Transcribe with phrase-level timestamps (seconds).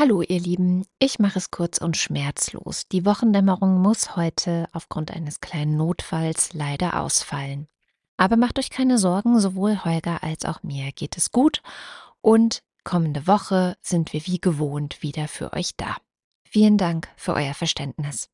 [0.00, 2.88] Hallo ihr Lieben, ich mache es kurz und schmerzlos.
[2.88, 7.68] Die Wochendämmerung muss heute aufgrund eines kleinen Notfalls leider ausfallen.
[8.16, 11.60] Aber macht euch keine Sorgen, sowohl Holger als auch mir geht es gut
[12.22, 15.98] und kommende Woche sind wir wie gewohnt wieder für euch da.
[16.44, 18.26] Vielen Dank für euer Verständnis.